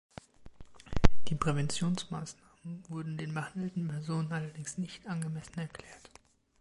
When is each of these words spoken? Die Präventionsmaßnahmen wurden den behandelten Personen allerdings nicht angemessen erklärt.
Die 1.27 1.35
Präventionsmaßnahmen 1.35 2.83
wurden 2.89 3.17
den 3.17 3.35
behandelten 3.35 3.87
Personen 3.87 4.33
allerdings 4.33 4.79
nicht 4.79 5.05
angemessen 5.05 5.59
erklärt. 5.59 6.09